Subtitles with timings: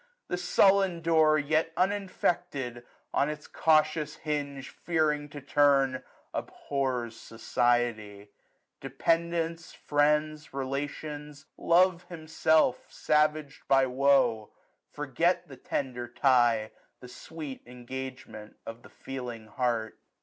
[0.29, 6.01] The sullen door, Yet uninfected, on its cautious hinge Fearing to turn,
[6.33, 8.31] abhors society:
[8.79, 11.45] Dependants, friends, relations.
[11.55, 12.91] Love himself, 1080
[13.53, 14.49] Savag'd by woe,
[14.89, 19.99] forget the tender tie, The sweet engagement of the feeling heart.